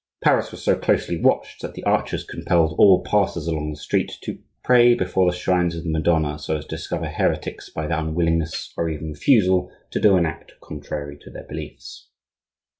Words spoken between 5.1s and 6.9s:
the shrines of the Madonna so as to